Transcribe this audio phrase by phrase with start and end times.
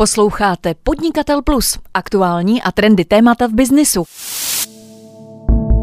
[0.00, 4.04] Posloucháte Podnikatel Plus, aktuální a trendy témata v biznisu.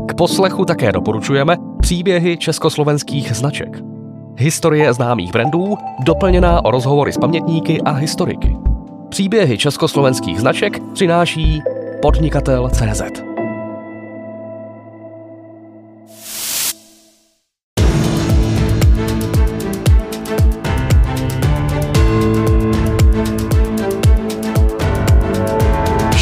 [0.08, 3.70] K poslechu také doporučujeme příběhy československých značek.
[4.38, 8.56] Historie známých brandů, doplněná o rozhovory s pamětníky a historiky.
[9.10, 11.62] Příběhy československých značek přináší
[12.02, 13.35] podnikatel.cz.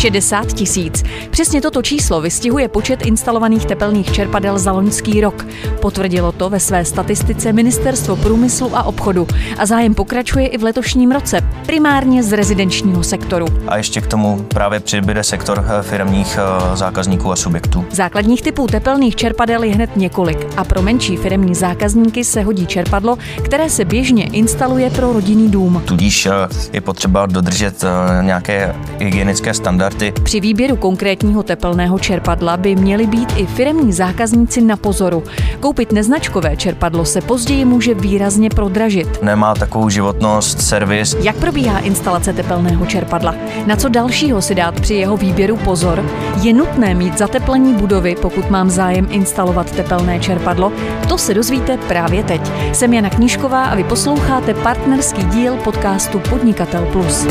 [0.04, 1.04] 60 tisíc.
[1.30, 5.46] Přesně toto číslo vystihuje počet instalovaných tepelných čerpadel za loňský rok.
[5.82, 9.28] Potvrdilo to ve své statistice Ministerstvo průmyslu a obchodu.
[9.58, 13.46] A zájem pokračuje i v letošním roce, primárně z rezidenčního sektoru.
[13.68, 17.86] A ještě k tomu právě přibyde sektor eh, firmních eh, zákazníků a subjektů.
[17.92, 23.18] Základních typů tepelných čerpadel je hned několik a pro menší firmní zákazníky se hodí čerpadlo,
[23.44, 25.82] které se běžně instaluje pro rodinný dům.
[25.86, 26.32] Tudíž eh,
[26.74, 27.84] je potřeba dodržet
[28.22, 30.22] nějaké hygienické standardy standardy.
[30.24, 35.23] Při výběru konkrétního tepelného čerpadla by měli být i firemní zákazníci na pozoru.
[35.59, 39.23] Koupit neznačkové čerpadlo se později může výrazně prodražit.
[39.23, 41.17] Nemá takovou životnost, servis.
[41.20, 43.36] Jak probíhá instalace tepelného čerpadla?
[43.66, 46.06] Na co dalšího si dát při jeho výběru pozor?
[46.42, 50.72] Je nutné mít zateplení budovy, pokud mám zájem instalovat tepelné čerpadlo?
[51.10, 52.42] To se dozvíte právě teď.
[52.73, 57.28] Jsem Jana Knížková a vy posloucháte partnerský díl podcastu Podnikatel Plus.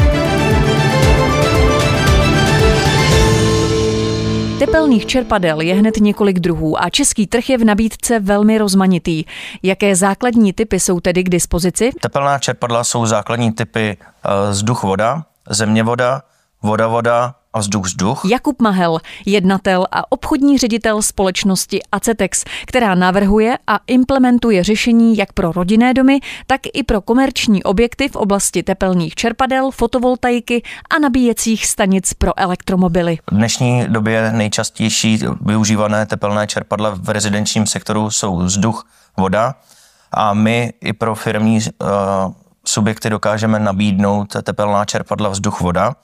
[4.63, 9.25] Tepelných čerpadel je hned několik druhů a český trh je v nabídce velmi rozmanitý.
[9.63, 11.91] Jaké základní typy jsou tedy k dispozici?
[12.01, 16.23] Tepelná čerpadla jsou základní typy eh, vzduch-voda, země-voda,
[16.63, 18.25] voda-voda, a vzduch vzduch.
[18.31, 25.53] Jakub Mahel, jednatel a obchodní ředitel společnosti Acetex, která navrhuje a implementuje řešení jak pro
[25.53, 32.15] rodinné domy, tak i pro komerční objekty v oblasti tepelných čerpadel, fotovoltaiky a nabíjecích stanic
[32.15, 33.19] pro elektromobily.
[33.31, 38.87] V dnešní době nejčastější využívané tepelné čerpadla v rezidenčním sektoru jsou vzduch,
[39.17, 39.55] voda
[40.13, 41.89] a my i pro firmní uh,
[42.67, 45.95] subjekty dokážeme nabídnout tepelná čerpadla vzduch, voda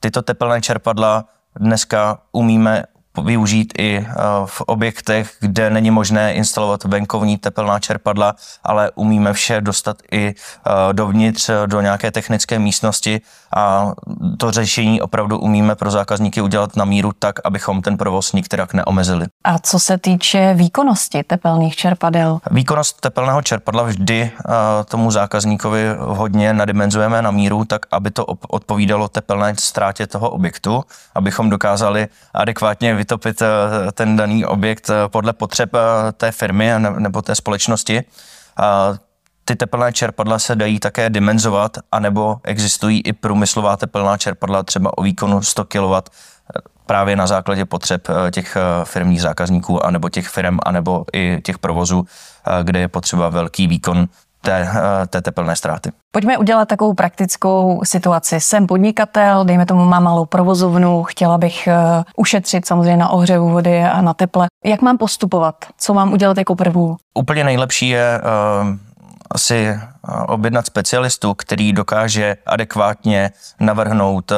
[0.00, 1.24] tyto tepelné čerpadla
[1.60, 2.84] dneska umíme
[3.22, 8.34] využít i eh, v objektech, kde není možné instalovat venkovní tepelná čerpadla,
[8.64, 13.20] ale umíme vše dostat i eh, dovnitř do nějaké technické místnosti
[13.56, 13.92] a
[14.38, 19.26] to řešení opravdu umíme pro zákazníky udělat na míru tak, abychom ten provoz nikterak neomezili.
[19.44, 22.38] A co se týče výkonnosti tepelných čerpadel?
[22.50, 24.50] Výkonnost tepelného čerpadla vždy eh,
[24.84, 30.84] tomu zákazníkovi hodně nadimenzujeme na míru, tak aby to odpovídalo tepelné ztrátě toho objektu,
[31.14, 33.48] abychom dokázali adekvátně vytopit eh,
[33.92, 35.70] ten daný objekt eh, podle potřeb
[36.12, 38.04] té firmy nebo té společnosti.
[39.44, 45.02] Ty tepelné čerpadla se dají také dimenzovat, anebo existují i průmyslová tepelná čerpadla třeba o
[45.02, 45.94] výkonu 100 kW
[46.90, 51.58] právě na základě potřeb eh, těch eh, firmních zákazníků, anebo těch firm, anebo i těch
[51.58, 54.08] provozů, eh, kde je potřeba velký výkon
[54.40, 54.68] té,
[55.10, 55.90] té tepelné ztráty.
[56.12, 58.40] Pojďme udělat takovou praktickou situaci.
[58.40, 61.68] Jsem podnikatel, dejme tomu, mám malou provozovnu, chtěla bych
[62.16, 64.46] ušetřit samozřejmě na ohřevu vody a na teple.
[64.64, 65.54] Jak mám postupovat?
[65.78, 66.96] Co mám udělat jako první?
[67.14, 68.20] Úplně nejlepší je
[69.36, 69.78] si eh,
[70.26, 73.30] objednat specialistu, který dokáže adekvátně
[73.60, 74.36] navrhnout eh,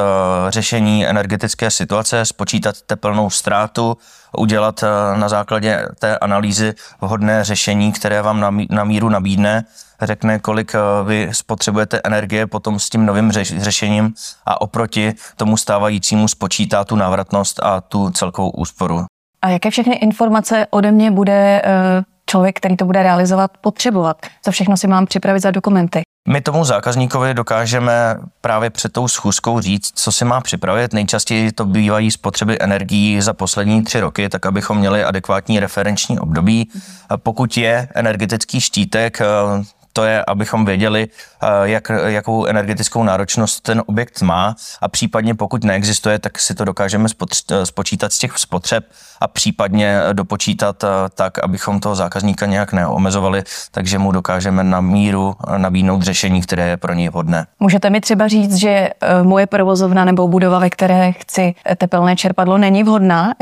[0.49, 3.97] řešení energetické situace, spočítat teplnou ztrátu,
[4.37, 9.65] udělat eh, na základě té analýzy vhodné řešení, které vám na míru nabídne,
[10.01, 14.13] řekne, kolik vy spotřebujete energie potom s tím novým řešením
[14.45, 19.05] a oproti tomu stávajícímu spočítá tu návratnost a tu celkovou úsporu.
[19.41, 21.61] A jaké všechny informace ode mě bude
[22.33, 24.17] člověk, který to bude realizovat, potřebovat?
[24.41, 26.01] Co všechno si mám připravit za dokumenty?
[26.29, 30.93] My tomu zákazníkovi dokážeme právě před tou schůzkou říct, co si má připravit.
[30.93, 36.69] Nejčastěji to bývají spotřeby energií za poslední tři roky, tak abychom měli adekvátní referenční období.
[37.17, 39.21] Pokud je energetický štítek,
[39.93, 41.07] to je, abychom věděli,
[41.41, 46.65] eh, jak, jakou energetickou náročnost ten objekt má a případně pokud neexistuje, tak si to
[46.65, 47.09] dokážeme
[47.51, 48.85] eh, spočítat z těch spotřeb
[49.21, 55.35] a případně dopočítat eh, tak, abychom toho zákazníka nějak neomezovali, takže mu dokážeme na míru
[55.57, 57.45] nabídnout řešení, které je pro něj vhodné.
[57.59, 58.89] Můžete mi třeba říct, že
[59.23, 63.33] moje provozovna nebo budova, ve které chci tepelné čerpadlo, není vhodná?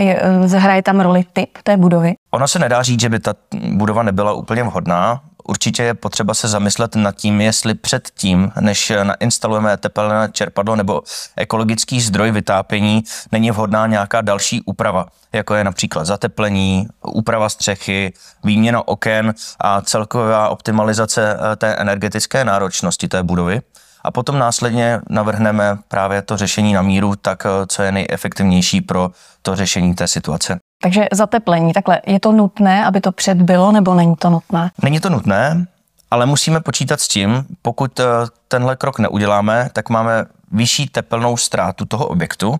[0.45, 2.13] Zahraje tam roli typ té budovy?
[2.31, 3.33] Ono se nedá říct, že by ta
[3.73, 8.91] budova nebyla úplně vhodná určitě je potřeba se zamyslet nad tím, jestli před tím, než
[9.03, 11.01] nainstalujeme tepelné čerpadlo nebo
[11.37, 18.87] ekologický zdroj vytápění, není vhodná nějaká další úprava, jako je například zateplení, úprava střechy, výměna
[18.87, 23.61] oken a celková optimalizace eh, té energetické náročnosti té budovy.
[24.03, 29.09] A potom následně navrhneme právě to řešení na míru, tak co je nejefektivnější pro
[29.41, 30.59] to řešení té situace.
[30.83, 34.71] Takže zateplení, takhle, je to nutné, aby to předbylo, nebo není to nutné?
[34.83, 35.65] Není to nutné,
[36.11, 38.05] ale musíme počítat s tím, pokud eh,
[38.47, 42.55] tenhle krok neuděláme, tak máme vyšší tepelnou ztrátu toho objektu,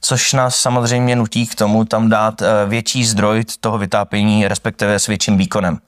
[0.00, 5.06] což nás samozřejmě nutí k tomu tam dát eh, větší zdroj toho vytápění, respektive s
[5.06, 5.78] větším výkonem.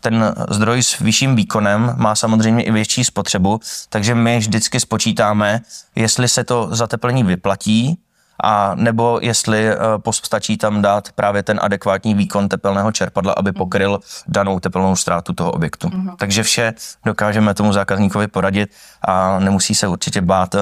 [0.00, 5.60] Ten zdroj s vyšším výkonem má samozřejmě i větší spotřebu, takže my vždycky spočítáme,
[5.94, 7.98] jestli se to zateplení vyplatí,
[8.44, 14.00] a nebo jestli uh, postačí tam dát právě ten adekvátní výkon tepelného čerpadla, aby pokryl
[14.28, 15.88] danou tepelnou ztrátu toho objektu.
[15.88, 16.14] Mm-hmm.
[16.18, 16.74] Takže vše
[17.04, 18.70] dokážeme tomu zákazníkovi poradit
[19.08, 20.60] a nemusí se určitě bát uh,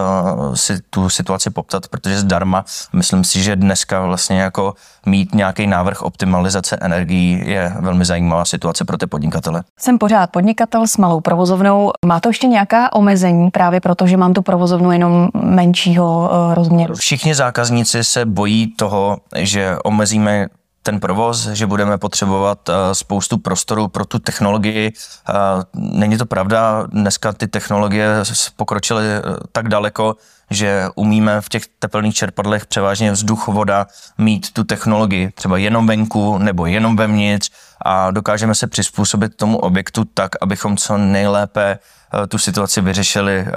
[0.55, 4.75] si tu situaci poptat, protože zdarma myslím si, že dneska vlastně jako
[5.07, 9.63] mít nějaký návrh optimalizace energií je velmi zajímavá situace pro ty podnikatele.
[9.79, 11.93] Jsem pořád podnikatel s malou provozovnou.
[12.07, 16.95] Má to ještě nějaká omezení právě proto, že mám tu provozovnu jenom menšího uh, rozměru?
[16.95, 17.70] Všichni zákazníci
[18.05, 20.47] se bojí toho, že omezíme
[20.83, 24.93] ten provoz, že budeme potřebovat uh, spoustu prostoru pro tu technologii.
[25.29, 25.35] Uh,
[25.75, 28.07] není to pravda, dneska ty technologie
[28.57, 30.17] pokročily uh, tak daleko,
[30.51, 33.87] že umíme v těch teplných čerpadlech převážně vzduch, voda
[34.19, 37.51] mít tu technologii třeba jenom venku nebo jenom vevnitř
[37.83, 41.79] a dokážeme se přizpůsobit tomu objektu tak, abychom co nejlépe
[42.15, 43.53] Eh, tu situaci vyřešili eh,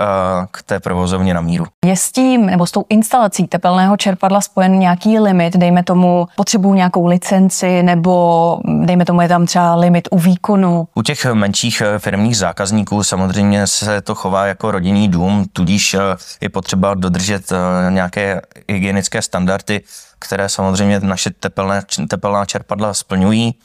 [0.51, 1.65] k té provozovně na míru.
[1.85, 6.73] Je s tím nebo s tou instalací tepelného čerpadla spojen nějaký limit, dejme tomu potřebuju
[6.73, 10.87] nějakou licenci nebo dejme tomu je tam třeba limit u výkonu?
[10.95, 15.95] U těch menších eh, firmních zákazníků samozřejmě se to chová jako rodinný dům, tudíž
[16.41, 17.53] je potřeba dodržet
[17.89, 19.81] nějaké hygienické standardy,
[20.19, 23.55] které samozřejmě naše tepelné, tepelná čerpadla splňují.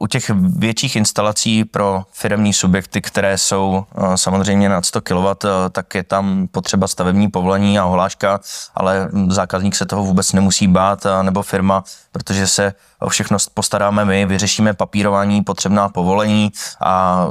[0.00, 3.84] U těch větších instalací pro firmní subjekty, které jsou
[4.14, 5.26] samozřejmě nad 100 kW,
[5.72, 8.40] tak je tam potřeba stavební povolení a ohláška,
[8.74, 14.26] ale zákazník se toho vůbec nemusí bát, nebo firma, protože se o všechno postaráme my,
[14.26, 17.26] vyřešíme papírování, potřebná povolení a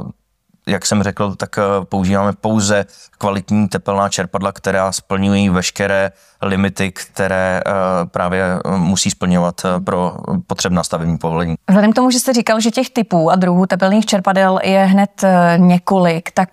[0.66, 2.86] jak jsem řekl, tak eh, používáme pouze
[3.18, 6.12] kvalitní tepelná čerpadla, která splňují veškeré
[6.42, 7.72] limity, které eh,
[8.06, 10.16] právě eh, musí splňovat pro
[10.46, 11.54] potřebná stavební povolení.
[11.68, 15.24] Vzhledem k tomu, že jste říkal, že těch typů a druhů tepelných čerpadel je hned
[15.56, 16.48] několik, tak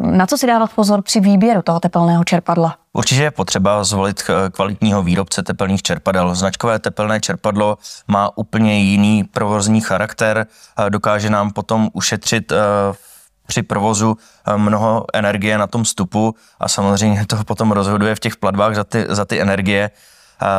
[0.00, 2.76] na co si dávat pozor při výběru toho tepelného čerpadla?
[2.92, 4.22] Určitě je potřeba zvolit
[4.52, 6.34] kvalitního výrobce tepelných čerpadel.
[6.34, 7.78] Značkové tepelné čerpadlo
[8.08, 10.46] má úplně jiný provozní charakter,
[10.88, 12.52] dokáže nám potom ušetřit
[12.92, 13.11] v
[13.52, 18.36] při provozu eh, mnoho energie na tom stupu a samozřejmě to potom rozhoduje v těch
[18.36, 19.90] platbách za ty, za ty energie.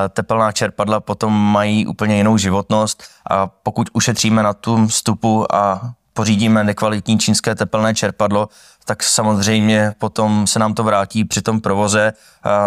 [0.10, 6.64] Tepelná čerpadla potom mají úplně jinou životnost a pokud ušetříme na tom stupu a pořídíme
[6.64, 8.50] nekvalitní čínské tepelné čerpadlo,
[8.86, 12.14] tak samozřejmě potom se nám to vrátí při tom provoze,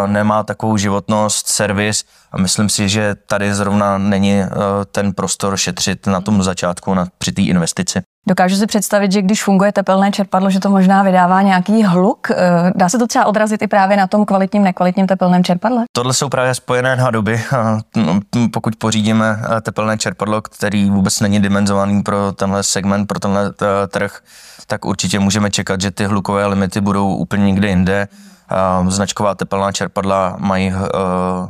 [0.06, 4.49] nemá takovou životnost, servis a myslím si, že tady zrovna není eh,
[4.93, 8.02] ten prostor šetřit na tom začátku na, při té investici.
[8.28, 12.31] Dokážu si představit, že když funguje tepelné čerpadlo, že to možná vydává nějaký hluk.
[12.31, 15.84] Eh, dá se to třeba odrazit i právě na tom kvalitním, nekvalitním tepelném čerpadle?
[15.93, 17.43] Tohle jsou právě spojené nádoby.
[17.96, 18.20] No,
[18.52, 23.87] pokud pořídíme eh, tepelné čerpadlo, který vůbec není dimenzovaný pro tenhle segment, pro tenhle eh,
[23.87, 24.20] trh,
[24.67, 28.08] tak určitě můžeme čekat, že ty hlukové limity budou úplně někde jinde.
[28.88, 30.72] Značková tepelná čerpadla mají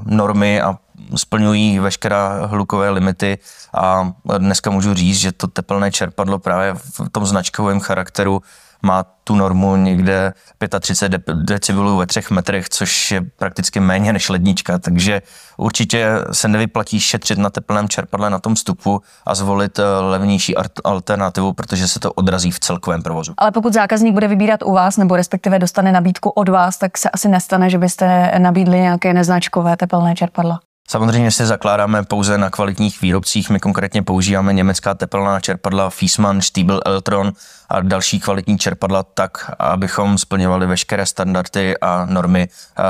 [0.07, 0.75] normy a
[1.17, 3.39] splňují veškerá hlukové limity
[3.75, 8.43] a dneska můžu říct, že to teplné čerpadlo právě v tom značkovém charakteru
[8.83, 10.33] má tu normu někde
[10.81, 15.23] 35 decibelů ve třech metrech, což je prakticky méně než lednička, takže
[15.57, 21.53] určitě se nevyplatí šetřit na teplném čerpadle na tom vstupu a zvolit eh, levnější alternativu,
[21.53, 23.35] protože se to odrazí v celkovém provozu.
[23.37, 27.11] Ale pokud zákazník bude vybírat u vás nebo respektive dostane nabídku od vás, tak se
[27.11, 30.59] asi nestane, že byste nabídli nějaké neznačkové teplné čerpadlo.
[30.91, 33.51] Samozřejmě si zakládáme pouze na kvalitních výrobcích.
[33.51, 37.33] My konkrétně používáme německá tepelná čerpadla Fiesmann, Stiebel, Eltron
[37.69, 42.49] a další kvalitní čerpadla tak, abychom splňovali veškeré standardy a normy,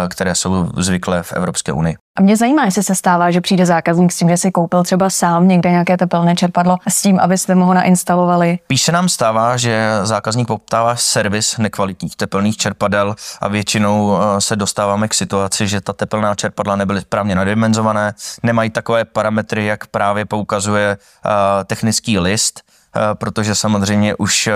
[0.09, 1.97] které jsou zvyklé v Evropské unii.
[2.17, 5.11] A mě zajímá, jestli se stává, že přijde zákazník s tím, že si koupil třeba
[5.11, 8.59] sám někde nějaké tepelné čerpadlo s tím, abyste mu ho nainstalovali.
[8.67, 14.57] Píš se nám stává, že zákazník poptává servis nekvalitních tepelných čerpadel a většinou eh, se
[14.57, 20.25] dostáváme k situaci, že ta tepelná čerpadla nebyly správně nadimenzované, nemají takové parametry, jak právě
[20.25, 21.31] poukazuje uh,
[21.65, 22.76] technický list Eh,
[23.15, 24.53] protože samozřejmě už eh,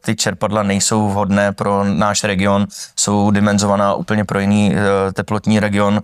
[0.00, 2.66] ty čerpadla nejsou vhodné pro náš region,
[2.96, 6.00] jsou dimenzovaná úplně pro jiný eh, teplotní region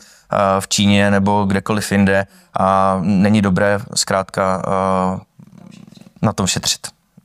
[0.61, 2.27] v Číně nebo kdekoliv jinde
[2.59, 4.63] a není dobré zkrátka
[6.23, 6.81] na tom šetřit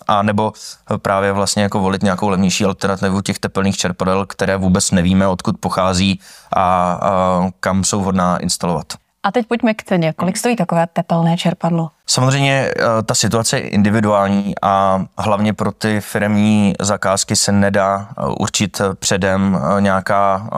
[0.08, 0.53] a nebo
[1.01, 6.20] právě vlastně jako volit nějakou levnější alternativu těch tepelných čerpadel, které vůbec nevíme, odkud pochází
[6.53, 8.86] a, a kam jsou vhodná instalovat.
[9.24, 10.13] A teď pojďme k ceně.
[10.13, 11.89] Kolik stojí takové tepelné čerpadlo?
[12.12, 18.25] Samozřejmě eh, ta situace je individuální a hlavně pro ty firmní zakázky se nedá eh,
[18.39, 20.50] určit předem eh, nějaká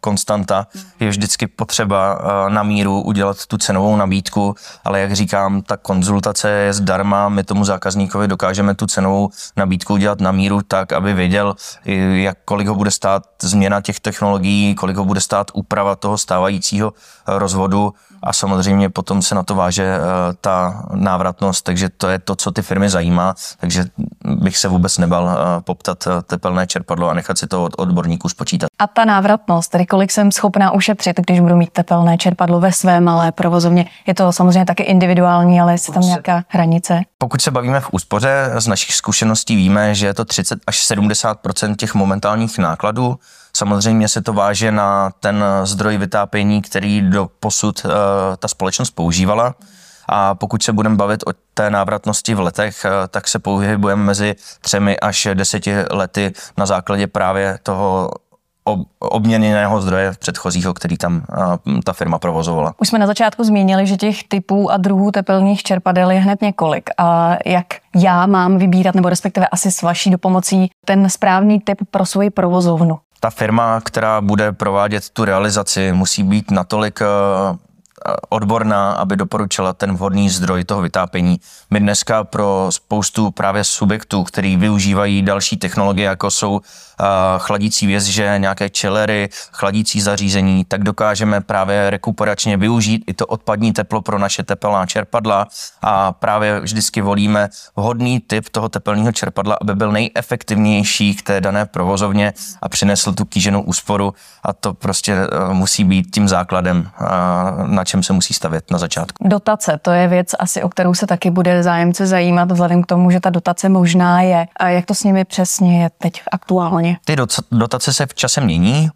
[0.00, 0.66] konstanta.
[1.00, 2.18] Je vždycky potřeba
[2.48, 4.54] na míru udělat tu cenovou nabídku,
[4.84, 10.20] ale jak říkám, ta konzultace je zdarma, my tomu zákazníkovi dokážeme tu cenovou nabídku udělat
[10.20, 11.56] na míru tak, aby věděl,
[12.14, 16.92] jak, kolik ho bude stát změna těch technologií, kolik ho bude stát úprava toho stávajícího
[17.26, 19.98] rozvodu a samozřejmě potom se na to váže
[20.40, 23.84] ta návratnost, takže to je to, co ty firmy zajímá, takže
[24.24, 28.28] bych se vůbec nebal eh, poptat eh, tepelné čerpadlo a nechat si to od odborníků
[28.28, 28.68] spočítat.
[28.78, 33.00] A ta návratnost, tedy kolik jsem schopná ušetřit, když budu mít tepelné čerpadlo ve své
[33.00, 37.00] malé provozovně, je to samozřejmě taky individuální, ale je tam nějaká hranice?
[37.18, 41.38] Pokud se bavíme v úspoře, z našich zkušeností víme, že je to 30 až 70
[41.76, 43.18] těch momentálních nákladů.
[43.56, 47.90] Samozřejmě se to váže na ten zdroj vytápění, který do posud uh,
[48.38, 49.54] ta společnost používala.
[50.08, 54.34] A pokud se budeme bavit o té návratnosti v letech, eh, tak se pohybujeme mezi
[54.60, 58.10] třemi až deseti lety na základě právě toho
[58.98, 62.74] obměněného zdroje předchozího, který tam eh, ta firma provozovala.
[62.78, 66.90] Už jsme na začátku zmínili, že těch typů a druhů tepelných čerpadel je hned několik.
[66.98, 67.66] A jak
[67.96, 72.98] já mám vybírat, nebo respektive asi s vaší dopomocí, ten správný typ pro svoji provozovnu?
[73.20, 77.06] Ta firma, která bude provádět tu realizaci, musí být natolik eh,
[78.28, 81.40] odborná, aby doporučila ten vhodný zdroj toho vytápění.
[81.70, 86.60] My dneska pro spoustu právě subjektů, který využívají další technologie, jako jsou
[87.38, 94.02] chladící věže, nějaké čelery, chladící zařízení, tak dokážeme právě rekuperačně využít i to odpadní teplo
[94.02, 95.46] pro naše tepelná čerpadla
[95.82, 101.66] a právě vždycky volíme vhodný typ toho tepelného čerpadla, aby byl nejefektivnější k té dané
[101.66, 102.32] provozovně
[102.62, 106.90] a přinesl tu kýženou úsporu a to prostě e, musí být tím základem,
[107.66, 109.28] na čem se musí stavět na začátku.
[109.28, 113.10] Dotace, to je věc asi, o kterou se taky bude zájemce zajímat, vzhledem k tomu,
[113.10, 114.46] že ta dotace možná je.
[114.56, 116.96] A jak to s nimi přesně je teď aktuálně?
[117.04, 117.16] Ty
[117.50, 118.88] dotace se v čase mění.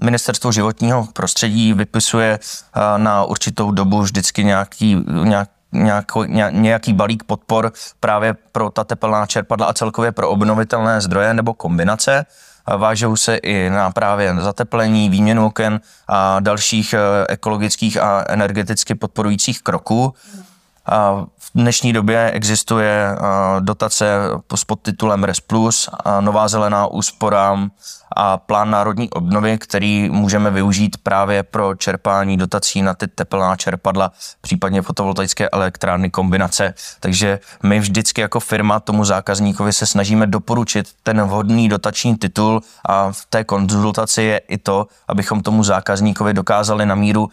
[0.00, 2.38] Ministerstvo životního prostředí vypisuje
[2.96, 6.18] na určitou dobu vždycky nějaký, nějak, nějaký,
[6.50, 12.26] nějaký balík podpor právě pro ta tepelná čerpadla a celkově pro obnovitelné zdroje nebo kombinace.
[12.66, 19.62] Vážou se i na právě zateplení, výměnu oken a dalších e, ekologických a energeticky podporujících
[19.62, 20.14] kroků.
[21.44, 23.16] V dnešní době existuje
[23.60, 24.06] dotace
[24.54, 25.88] s podtitulem RES Plus,
[26.20, 27.68] Nová zelená úspora
[28.16, 34.12] a plán národní obnovy, který můžeme využít právě pro čerpání dotací na ty teplná čerpadla,
[34.40, 36.74] případně fotovoltaické elektrárny kombinace.
[37.00, 43.12] Takže my vždycky jako firma tomu zákazníkovi se snažíme doporučit ten vhodný dotační titul a
[43.12, 47.30] v té konzultaci je i to, abychom tomu zákazníkovi dokázali na míru uh,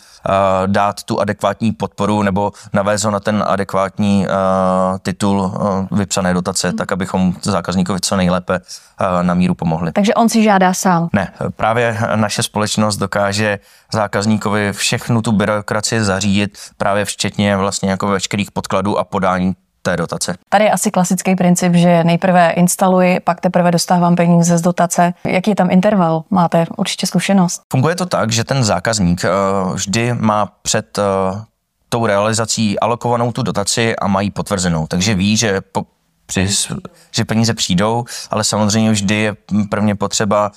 [0.65, 6.67] dát tu adekvátní podporu nebo navést ho na ten adekvátní uh, titul uh, vypsané dotace,
[6.67, 6.77] hmm.
[6.77, 9.91] tak abychom zákazníkovi co nejlépe uh, na míru pomohli.
[9.91, 11.09] Takže on si žádá sám?
[11.13, 13.59] Ne, právě naše společnost dokáže
[13.93, 19.53] zákazníkovi všechnu tu byrokracii zařídit, právě včetně vlastně jako veškerých podkladů a podání
[19.83, 20.35] té dotace.
[20.49, 25.13] Tady je asi klasický princip, že nejprve instaluji, pak teprve dostávám peníze z dotace.
[25.23, 26.23] Jaký je tam interval?
[26.29, 27.61] Máte určitě zkušenost.
[27.71, 29.25] Funguje to tak, že ten zákazník
[29.73, 30.99] vždy má před
[31.91, 34.87] tou realizací alokovanou tu dotaci a mají potvrzenou.
[34.87, 35.85] Takže ví, že po,
[36.25, 36.47] při,
[37.11, 39.35] že peníze přijdou, ale samozřejmě vždy je
[39.69, 40.51] prvně potřeba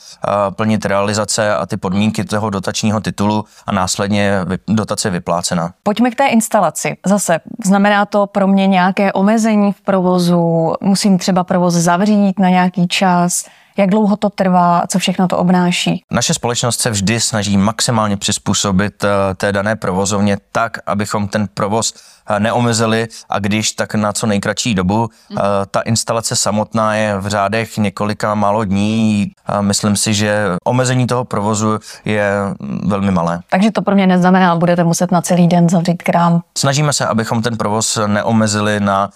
[0.50, 5.74] plnit realizace a ty podmínky toho dotačního titulu a následně dotace vyplácena.
[5.82, 6.96] Pojďme k té instalaci.
[7.06, 10.74] Zase, znamená to pro mě nějaké omezení v provozu?
[10.80, 13.44] Musím třeba provoz zavřít na nějaký čas?
[13.78, 16.04] Jak dlouho to trvá a co všechno to obnáší?
[16.10, 21.94] Naše společnost se vždy snaží maximálně přizpůsobit eh, té dané provozovně tak, abychom ten provoz
[22.28, 25.08] eh, neomezili a když, tak na co nejkratší dobu.
[25.30, 25.36] Mm.
[25.70, 29.30] Ta instalace samotná je v řádech několika málo dní.
[29.60, 33.40] Myslím si, že omezení toho provozu je mm, velmi malé.
[33.50, 36.42] Takže to pro mě neznamená, budete muset na celý den zavřít krám.
[36.58, 39.10] Snažíme se, abychom ten provoz neomezili na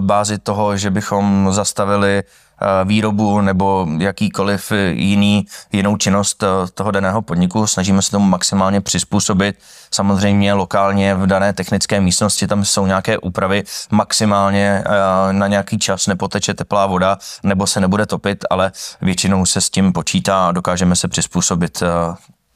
[0.00, 2.43] bázi toho, že bychom zastavili Eh,
[2.84, 7.66] výrobu nebo jakýkoliv jiný, jinou činnost eh, toho daného podniku.
[7.66, 9.56] Snažíme se tomu maximálně přizpůsobit.
[9.90, 13.64] Samozřejmě lokálně v dané technické místnosti tam jsou nějaké úpravy.
[13.90, 19.60] Maximálně eh, na nějaký čas nepoteče teplá voda nebo se nebude topit, ale většinou se
[19.60, 21.82] s tím počítá a dokážeme se přizpůsobit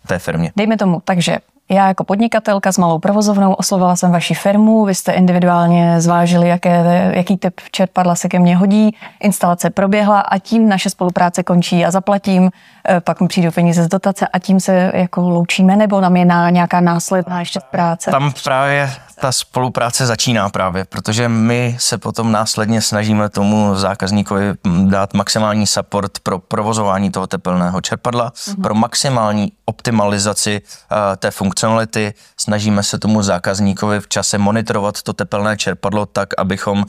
[0.07, 0.53] té firmě.
[0.57, 1.39] Dejme tomu, takže
[1.71, 7.11] Já jako podnikatelka s malou provozovnou oslovila jsem vaši firmu, vy jste individuálně zvážili, jaké,
[7.15, 11.91] jaký typ čerpadla se ke mně hodí, instalace proběhla a tím naše spolupráce končí a
[11.91, 12.51] zaplatím,
[12.89, 16.25] eh, pak mi přijdou peníze z dotace a tím se jako loučíme, nebo nám je
[16.25, 18.11] na nějaká následná ještě práce?
[18.11, 25.15] Tam právě ta spolupráce začíná právě, protože my se potom následně snažíme tomu zákazníkovi dát
[25.15, 28.63] maximální support pro provozování toho tepelného čerpadla, mm-hmm.
[28.63, 32.15] pro maximální optimalizaci uh, té funkcionality.
[32.37, 36.87] Snažíme se tomu zákazníkovi v čase monitorovat to tepelné čerpadlo tak, abychom uh,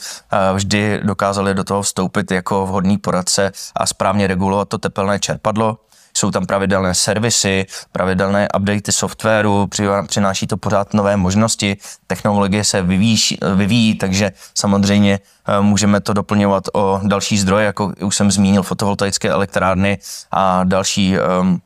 [0.54, 5.78] vždy dokázali do toho vstoupit jako vhodný poradce a správně regulovat to tepelné čerpadlo
[6.18, 9.68] jsou tam pravidelné servisy, pravidelné updaty softwaru,
[10.08, 16.64] přináší to pořád nové možnosti, technologie se vyvíjí, vyvíjí takže samozřejmě eh, můžeme to doplňovat
[16.74, 19.98] o další zdroje, jako už jsem zmínil, fotovoltaické elektrárny
[20.32, 21.62] a další um,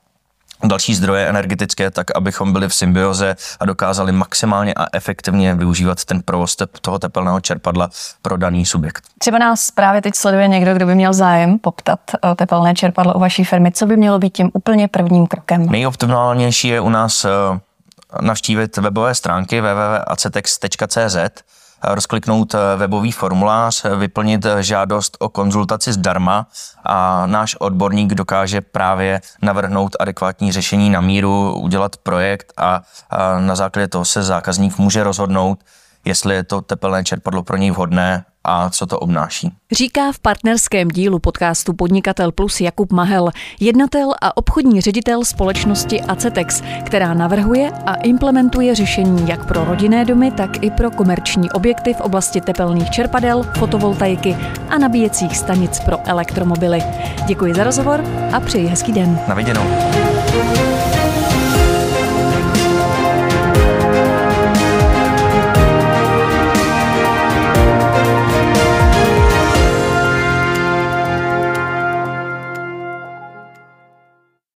[0.64, 6.22] další zdroje energetické, tak abychom byli v symbioze a dokázali maximálně a efektivně využívat ten
[6.22, 7.90] provoz toho tepelného čerpadla
[8.22, 9.04] pro daný subjekt.
[9.20, 13.20] Třeba nás právě teď sleduje někdo, kdo by měl zájem poptat eh, tepelné čerpadlo u
[13.20, 13.72] vaší firmy.
[13.72, 15.66] Co by mělo být tím úplně prvním krokem?
[15.66, 17.30] Nejoptimálnější je u nás eh,
[18.22, 21.18] navštívit webové stránky www.acetex.cz
[21.84, 26.48] rozkliknout eh, webový formulář, eh, vyplnit eh, žádost o konzultaci zdarma
[26.84, 33.56] a náš odborník dokáže právě navrhnout adekvátní řešení na míru, udělat projekt a, a na
[33.56, 35.60] základě toho se zákazník může rozhodnout,
[36.06, 39.52] jestli je to tepelné čerpadlo pro něj vhodné a co to obnáší.
[39.72, 46.62] Říká v partnerském dílu podcastu Podnikatel Plus Jakub Mahel, jednatel a obchodní ředitel společnosti Acetex,
[46.86, 52.02] která navrhuje a implementuje řešení jak pro rodinné domy, tak i pro komerční objekty v
[52.02, 54.38] oblasti tepelných čerpadel, fotovoltaiky
[54.70, 56.84] a nabíjecích stanic pro elektromobily.
[57.26, 59.20] Děkuji za rozhovor a přeji hezký den.
[59.28, 59.64] Na viděnou.